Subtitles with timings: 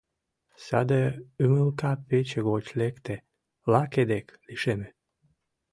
[0.65, 1.01] Саде
[1.43, 3.15] ӱмылка пече гоч лекте,
[3.71, 4.89] лаке дек лишеме.